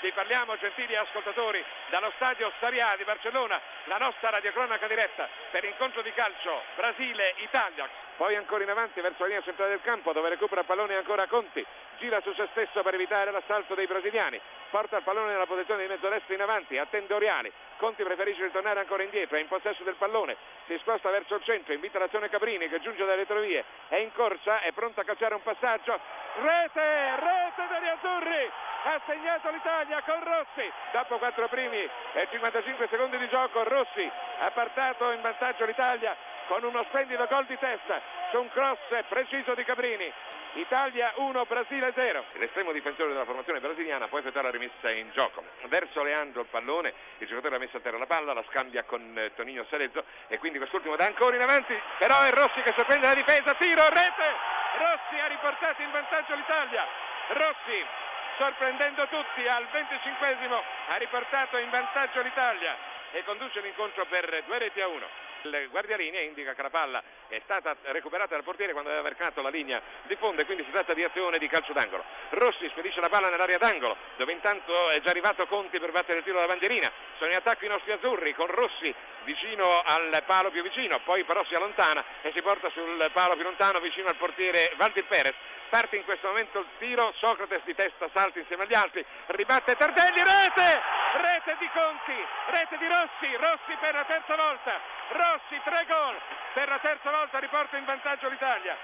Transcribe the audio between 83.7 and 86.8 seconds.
vicino al portiere Valdir Perez. Parte in questo momento il